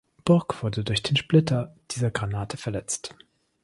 Burg 0.25 0.63
wurde 0.63 0.83
durch 0.83 1.03
den 1.03 1.15
Splitter 1.15 1.75
dieser 1.91 2.09
Granate 2.09 2.57
verletzt. 2.57 3.13